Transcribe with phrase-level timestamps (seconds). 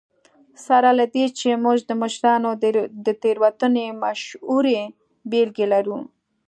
[0.65, 2.49] سره له دې چې موږ د مشرانو
[3.05, 4.81] د تېروتنو مشهورې
[5.31, 5.99] بېلګې لرو.